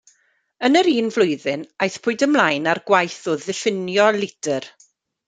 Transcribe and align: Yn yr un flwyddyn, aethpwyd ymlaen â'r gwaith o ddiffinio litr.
Yn 0.67 0.77
yr 0.79 0.87
un 0.93 1.11
flwyddyn, 1.17 1.65
aethpwyd 1.87 2.25
ymlaen 2.27 2.67
â'r 2.71 2.81
gwaith 2.87 3.19
o 3.35 3.37
ddiffinio 3.45 4.09
litr. 4.17 4.67